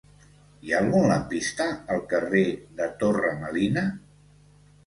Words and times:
Hi 0.67 0.71
ha 0.71 0.77
algun 0.83 1.03
lampista 1.11 1.67
al 1.97 2.01
carrer 2.15 2.43
de 2.81 2.89
Torre 3.05 3.35
Melina? 3.45 3.85